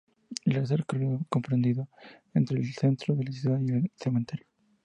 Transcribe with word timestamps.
Realiza 0.47 0.73
el 0.73 0.79
recorrido 0.79 1.19
comprendido 1.29 1.87
entre 2.33 2.57
el 2.57 2.73
centro 2.73 3.15
de 3.15 3.23
la 3.23 3.31
ciudad 3.31 3.59
y 3.59 3.69
el 3.69 3.91
cementerio. 3.95 4.47